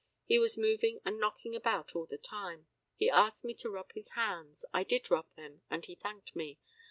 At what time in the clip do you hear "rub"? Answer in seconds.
3.69-3.91, 5.11-5.31